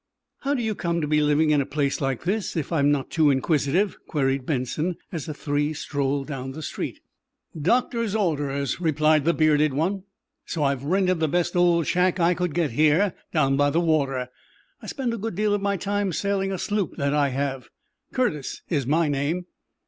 [0.39, 3.11] "How do you come to be living in a place like this, if I'm not
[3.11, 7.01] too inquisitive?" queried Benson, as the three strolled down the street.
[7.55, 10.01] "Doctor's orders," replied the bearded one.
[10.43, 14.29] "So I've rented the best old shack I could get here, down by the water.
[14.81, 17.69] I spend a good deal of my time sailing a sloop that I have.
[18.11, 19.45] Curtis is my name."